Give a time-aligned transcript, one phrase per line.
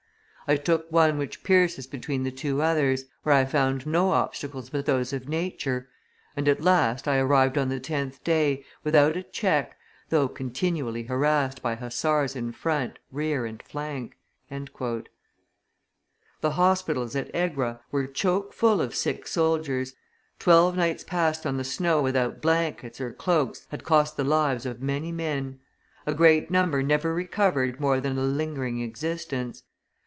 [0.47, 4.85] I took one which pierces between the two others, where I found no obstacles but
[4.85, 5.87] those of nature,
[6.35, 9.77] and, at last, I arrived on the tenth day, without a check,
[10.09, 14.17] though continually harassed by hussars in front, rear, and flank."
[14.49, 14.81] The
[16.43, 19.93] hospitals at Egra were choke full of sick soldiers;
[20.37, 24.81] twelve nights passed on the snow without blankets or cloaks had cost the lives of
[24.81, 25.61] many men;
[26.05, 29.63] a great number never recovered more than a lingering existence.